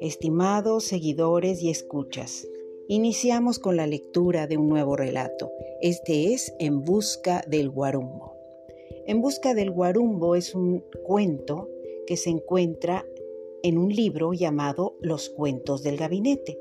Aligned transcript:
Estimados 0.00 0.84
seguidores 0.84 1.62
y 1.62 1.70
escuchas, 1.70 2.48
iniciamos 2.88 3.58
con 3.58 3.76
la 3.76 3.86
lectura 3.86 4.46
de 4.46 4.56
un 4.56 4.68
nuevo 4.68 4.96
relato. 4.96 5.52
Este 5.80 6.32
es 6.32 6.54
En 6.58 6.84
Busca 6.84 7.44
del 7.46 7.70
Guarumbo. 7.70 8.34
En 9.06 9.20
Busca 9.20 9.54
del 9.54 9.70
Guarumbo 9.70 10.34
es 10.34 10.54
un 10.54 10.84
cuento 11.04 11.68
que 12.06 12.16
se 12.16 12.30
encuentra 12.30 13.06
en 13.62 13.78
un 13.78 13.90
libro 13.90 14.32
llamado 14.32 14.96
Los 15.00 15.28
Cuentos 15.28 15.82
del 15.82 15.96
Gabinete. 15.96 16.58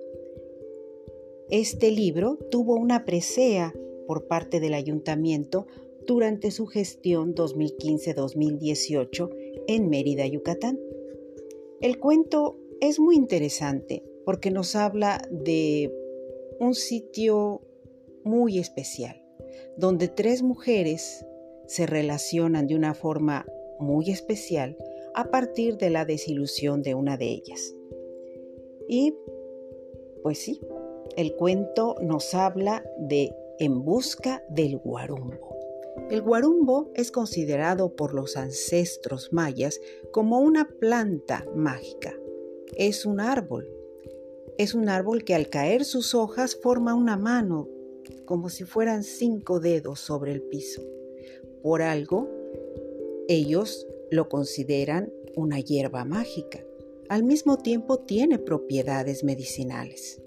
Este 1.50 1.92
libro 1.92 2.38
tuvo 2.52 2.76
una 2.76 3.06
presea 3.06 3.74
por 4.06 4.28
parte 4.28 4.60
del 4.60 4.74
ayuntamiento 4.74 5.68
durante 6.10 6.50
su 6.50 6.66
gestión 6.66 7.36
2015-2018 7.36 9.30
en 9.68 9.90
Mérida, 9.90 10.26
Yucatán. 10.26 10.80
El 11.82 12.00
cuento 12.00 12.58
es 12.82 13.00
muy 13.00 13.16
interesante 13.16 14.04
porque 14.26 14.50
nos 14.50 14.76
habla 14.76 15.22
de 15.30 15.94
un 16.60 16.74
sitio 16.74 17.62
muy 18.24 18.58
especial, 18.58 19.24
donde 19.78 20.08
tres 20.08 20.42
mujeres 20.42 21.28
se 21.68 21.86
relacionan 21.86 22.66
de 22.66 22.74
una 22.74 22.96
forma 22.96 23.46
muy 23.78 24.10
especial 24.10 24.78
a 25.14 25.30
partir 25.30 25.78
de 25.78 25.92
la 25.92 26.06
desilusión 26.06 26.82
de 26.82 26.96
una 26.96 27.18
de 27.18 27.28
ellas. 27.28 27.76
Y, 28.88 29.14
pues 30.24 30.40
sí, 30.40 30.60
el 31.16 31.36
cuento 31.36 31.98
nos 32.02 32.34
habla 32.34 32.84
de 32.98 33.32
En 33.60 33.86
busca 33.86 34.44
del 34.50 34.78
guarumbo. 34.78 35.49
El 36.10 36.22
guarumbo 36.22 36.92
es 36.96 37.12
considerado 37.12 37.96
por 37.96 38.14
los 38.14 38.38
ancestros 38.38 39.34
mayas 39.34 39.80
como 40.12 40.40
una 40.40 40.68
planta 40.68 41.46
mágica 41.56 42.16
es 42.76 43.06
un 43.06 43.20
árbol. 43.20 43.70
Es 44.58 44.74
un 44.74 44.90
árbol 44.90 45.24
que 45.24 45.36
al 45.36 45.50
caer 45.50 45.86
sus 45.86 46.14
hojas 46.16 46.56
forma 46.56 46.94
una 46.94 47.18
mano, 47.18 47.68
como 48.26 48.50
si 48.50 48.64
fueran 48.64 49.04
cinco 49.04 49.60
dedos 49.60 50.00
sobre 50.00 50.32
el 50.32 50.42
piso. 50.42 50.82
Por 51.62 51.82
algo, 51.82 52.30
ellos 53.28 53.88
lo 54.12 54.30
consideran 54.30 55.12
una 55.36 55.60
hierba 55.60 56.06
mágica. 56.06 56.64
Al 57.10 57.24
mismo 57.24 57.58
tiempo 57.58 58.00
tiene 58.00 58.40
propiedades 58.40 59.24
medicinales. 59.24 60.22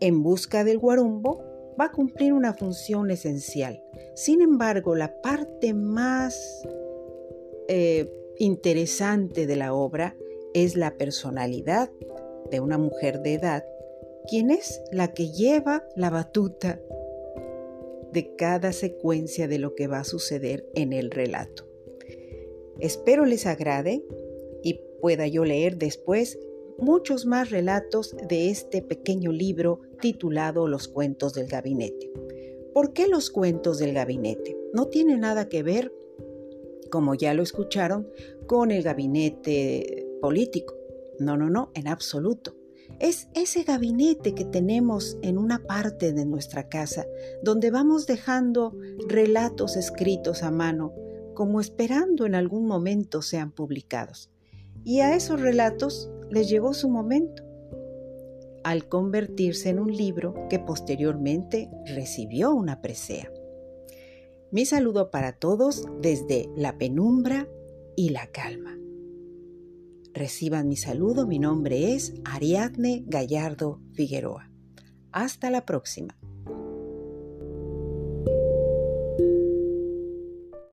En 0.00 0.22
busca 0.22 0.64
del 0.64 0.78
guarumbo 0.78 1.42
va 1.80 1.86
a 1.86 1.92
cumplir 1.92 2.34
una 2.34 2.52
función 2.52 3.10
esencial. 3.10 3.82
Sin 4.14 4.42
embargo, 4.42 4.94
la 4.94 5.20
parte 5.22 5.72
más 5.72 6.62
eh, 7.68 8.12
interesante 8.38 9.46
de 9.46 9.56
la 9.56 9.72
obra 9.72 10.14
es 10.52 10.76
la 10.76 10.96
personalidad 10.98 11.90
de 12.50 12.60
una 12.60 12.76
mujer 12.76 13.20
de 13.20 13.34
edad 13.34 13.64
quien 14.28 14.50
es 14.50 14.82
la 14.92 15.12
que 15.12 15.30
lleva 15.30 15.84
la 15.96 16.10
batuta 16.10 16.80
de 18.12 18.34
cada 18.36 18.72
secuencia 18.72 19.48
de 19.48 19.58
lo 19.58 19.74
que 19.74 19.86
va 19.86 20.00
a 20.00 20.04
suceder 20.04 20.66
en 20.74 20.92
el 20.92 21.10
relato. 21.10 21.66
Espero 22.78 23.24
les 23.24 23.46
agrade 23.46 24.04
y 24.62 24.80
pueda 25.00 25.26
yo 25.26 25.44
leer 25.44 25.76
después 25.76 26.38
muchos 26.80 27.26
más 27.26 27.50
relatos 27.50 28.16
de 28.28 28.50
este 28.50 28.82
pequeño 28.82 29.32
libro 29.32 29.80
titulado 30.00 30.66
Los 30.66 30.88
cuentos 30.88 31.34
del 31.34 31.46
gabinete. 31.46 32.10
¿Por 32.74 32.92
qué 32.92 33.08
los 33.08 33.30
cuentos 33.30 33.78
del 33.78 33.92
gabinete? 33.92 34.56
No 34.72 34.86
tiene 34.86 35.16
nada 35.16 35.48
que 35.48 35.62
ver, 35.62 35.92
como 36.90 37.14
ya 37.14 37.34
lo 37.34 37.42
escucharon, 37.42 38.08
con 38.46 38.70
el 38.70 38.82
gabinete 38.82 40.06
político. 40.20 40.74
No, 41.18 41.36
no, 41.36 41.50
no, 41.50 41.70
en 41.74 41.88
absoluto. 41.88 42.56
Es 42.98 43.28
ese 43.34 43.62
gabinete 43.62 44.34
que 44.34 44.44
tenemos 44.44 45.16
en 45.22 45.38
una 45.38 45.60
parte 45.64 46.12
de 46.12 46.26
nuestra 46.26 46.68
casa, 46.68 47.06
donde 47.42 47.70
vamos 47.70 48.06
dejando 48.06 48.76
relatos 49.08 49.76
escritos 49.76 50.42
a 50.42 50.50
mano, 50.50 50.92
como 51.34 51.60
esperando 51.60 52.26
en 52.26 52.34
algún 52.34 52.66
momento 52.66 53.22
sean 53.22 53.52
publicados. 53.52 54.30
Y 54.84 55.00
a 55.00 55.14
esos 55.14 55.40
relatos 55.40 56.10
les 56.30 56.48
llegó 56.48 56.74
su 56.74 56.88
momento, 56.88 57.42
al 58.62 58.88
convertirse 58.88 59.68
en 59.68 59.78
un 59.78 59.94
libro 59.94 60.34
que 60.48 60.58
posteriormente 60.58 61.70
recibió 61.86 62.54
una 62.54 62.80
presea. 62.80 63.30
Mi 64.52 64.66
saludo 64.66 65.10
para 65.10 65.32
todos 65.32 65.86
desde 66.00 66.48
la 66.56 66.76
penumbra 66.76 67.48
y 67.96 68.10
la 68.10 68.26
calma. 68.26 68.76
Reciban 70.12 70.68
mi 70.68 70.76
saludo, 70.76 71.26
mi 71.26 71.38
nombre 71.38 71.94
es 71.94 72.14
Ariadne 72.24 73.04
Gallardo 73.06 73.80
Figueroa. 73.94 74.50
Hasta 75.12 75.50
la 75.50 75.64
próxima. 75.64 76.16